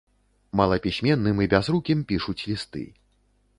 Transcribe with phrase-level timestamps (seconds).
[0.61, 2.85] Малапісьменным і бязрукім пішуць лісты.